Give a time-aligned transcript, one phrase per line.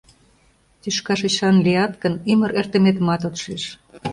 [0.81, 3.63] Тӱшка шочшан лият гын, ӱмыр эртыметымат от шиж.